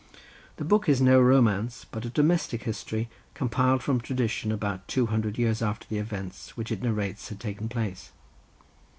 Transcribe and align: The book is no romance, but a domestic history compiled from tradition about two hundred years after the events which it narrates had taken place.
The 0.55 0.63
book 0.65 0.89
is 0.89 0.99
no 0.99 1.21
romance, 1.21 1.85
but 1.91 2.05
a 2.05 2.09
domestic 2.09 2.63
history 2.63 3.07
compiled 3.35 3.83
from 3.83 4.01
tradition 4.01 4.51
about 4.51 4.87
two 4.87 5.05
hundred 5.05 5.37
years 5.37 5.61
after 5.61 5.85
the 5.87 5.99
events 5.99 6.57
which 6.57 6.71
it 6.71 6.81
narrates 6.81 7.29
had 7.29 7.39
taken 7.39 7.69
place. 7.69 8.11